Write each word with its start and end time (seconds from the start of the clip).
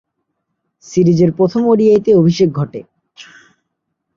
সিরিজের 0.85 1.31
প্রথম 1.37 1.61
ওডিআইয়ে 1.65 2.17
অভিষেক 2.21 2.49
ঘটে। 2.51 2.79